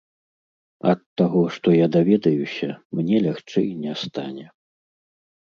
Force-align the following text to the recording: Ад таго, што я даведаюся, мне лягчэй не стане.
Ад 0.91 1.01
таго, 1.21 1.43
што 1.57 1.67
я 1.73 1.87
даведаюся, 1.97 2.69
мне 3.01 3.15
лягчэй 3.27 3.69
не 3.85 3.93
стане. 4.07 4.47